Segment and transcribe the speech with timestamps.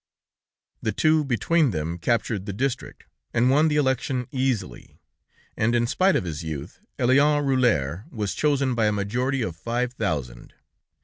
[0.81, 3.03] The two between them captured the district,
[3.35, 4.99] and won the election easily,
[5.55, 9.93] and in spite of his youth, Eliénne Rulhiére was chosen by a majority of five
[9.93, 10.55] thousand.